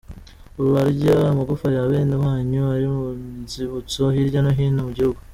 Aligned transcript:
Urarya 0.61 1.15
amagufa 1.31 1.67
ya 1.75 1.83
bene 1.89 2.15
wanyu 2.23 2.61
ari 2.75 2.87
mu 2.93 3.05
nzibutso 3.41 4.01
hirya 4.15 4.39
no 4.43 4.51
hino 4.57 4.81
mu 4.87 4.91
gihugu. 4.97 5.19